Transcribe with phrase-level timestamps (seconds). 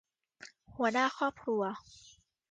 [0.75, 1.61] หัวหน้าครอบครัว